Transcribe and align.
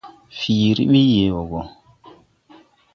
Fiiri 0.37 0.83
ɓi 0.91 0.99
yee 1.11 1.31
wɔɔ 1.35 1.43
gɔ. 1.49 1.61